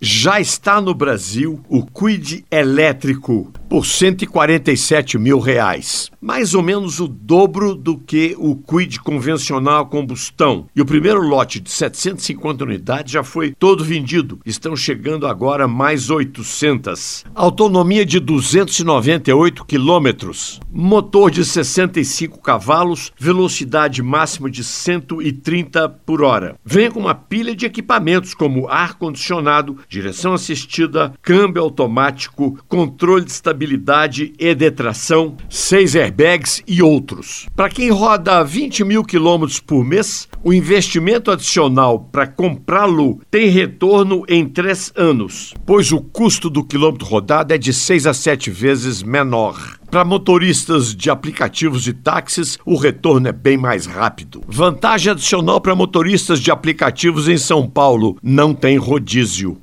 [0.00, 7.06] Já está no Brasil o Quid elétrico por 147 mil reais, mais ou menos o
[7.06, 10.66] dobro do que o Quid convencional combustão.
[10.74, 14.40] E o primeiro lote de 750 unidades já foi todo vendido.
[14.46, 17.26] Estão chegando agora mais 800.
[17.34, 26.56] Autonomia de 298 quilômetros, motor de 65 cavalos, velocidade máxima de 130 por hora.
[26.64, 33.32] Vem com uma pilha de equipamentos como ar condicionado, direção assistida, câmbio automático, controle de
[33.32, 37.46] estabilidade estabilidade e detração, seis airbags e outros.
[37.56, 44.24] Para quem roda 20 mil quilômetros por mês, o investimento adicional para comprá-lo tem retorno
[44.28, 49.02] em três anos, pois o custo do quilômetro rodado é de seis a sete vezes
[49.02, 49.78] menor.
[49.90, 54.42] Para motoristas de aplicativos de táxis, o retorno é bem mais rápido.
[54.46, 59.58] Vantagem adicional para motoristas de aplicativos em São Paulo: não tem rodízio.